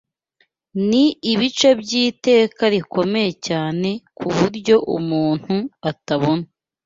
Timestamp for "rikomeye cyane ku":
2.73-4.25